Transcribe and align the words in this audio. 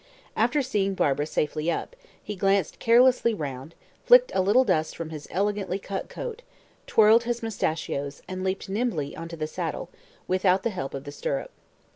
After 0.35 0.63
seeing 0.63 0.95
Barbara 0.95 1.27
safely 1.27 1.69
up, 1.69 1.95
he 2.23 2.35
glanced 2.35 2.79
carelessly 2.79 3.35
round, 3.35 3.75
flicked 4.03 4.31
a 4.33 4.41
little 4.41 4.63
dust 4.63 4.97
from 4.97 5.11
his 5.11 5.27
elegantly 5.29 5.77
cut 5.77 6.09
coat, 6.09 6.41
twirled 6.87 7.25
his 7.25 7.43
mustachios, 7.43 8.23
and 8.27 8.43
leaped 8.43 8.67
nimbly 8.67 9.13
into 9.13 9.37
the 9.37 9.45
saddle, 9.45 9.89
without 10.27 10.63
the 10.63 10.71
help 10.71 10.95
of 10.95 11.03
the 11.03 11.11
stirrup. 11.11 11.51